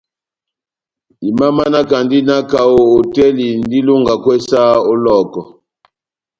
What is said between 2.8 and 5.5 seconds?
hotɛli jɔ́ndi ilongakwɛ saha ó Lɔhɔkɔ.